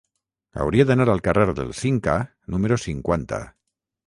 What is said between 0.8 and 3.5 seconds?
d'anar al carrer del Cinca número cinquanta.